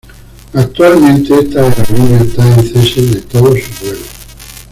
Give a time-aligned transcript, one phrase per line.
[0.55, 4.09] Actualmente esta aerolínea está en cese de todos sus vuelos.